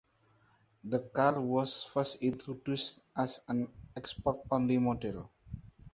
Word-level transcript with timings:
The 0.83 0.97
car 0.97 1.39
was 1.39 1.83
first 1.83 2.23
introduced 2.23 3.01
as 3.15 3.45
an 3.47 3.71
export 3.95 4.39
only 4.51 4.79
model. 4.79 5.29